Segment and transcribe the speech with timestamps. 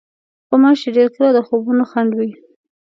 [0.49, 2.31] غوماشې ډېر کله د خوبونو خنډ وي.